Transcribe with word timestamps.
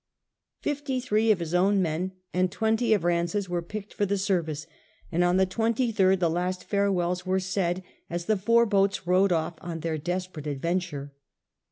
Fifty 0.63 0.99
three 0.99 1.29
of 1.29 1.37
his 1.37 1.53
own 1.53 1.79
men 1.79 2.13
and 2.33 2.51
twenty 2.51 2.91
of 2.95 3.03
Banse's 3.03 3.47
were 3.47 3.61
picked 3.61 3.93
for 3.93 4.03
the 4.03 4.17
service, 4.17 4.65
and 5.11 5.23
on 5.23 5.37
the 5.37 5.45
23rd 5.45 6.17
the 6.17 6.27
last 6.27 6.63
farewells 6.63 7.23
were 7.23 7.39
said 7.39 7.83
as 8.09 8.25
the 8.25 8.35
four 8.35 8.65
boats 8.65 9.05
rowed 9.05 9.31
off 9.31 9.59
on 9.61 9.81
their 9.81 9.99
desperate 9.99 10.47
adventure. 10.47 11.13